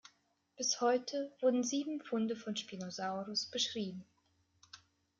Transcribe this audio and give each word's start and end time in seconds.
Bis 0.57 0.81
heute 0.81 1.31
wurden 1.41 1.63
sieben 1.63 2.01
Funde 2.01 2.35
von 2.35 2.55
"Spinosaurus" 2.55 3.45
beschrieben. 3.45 4.03